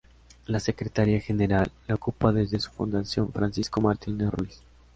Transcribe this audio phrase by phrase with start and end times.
[0.47, 4.59] La Secretaría General la ocupa desde su fundación Francisco Martínez Ruíz.